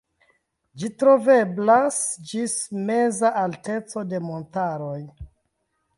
[0.83, 1.99] Ĝi troveblas
[2.31, 2.57] ĝis
[2.89, 4.99] meza alteco de montaroj.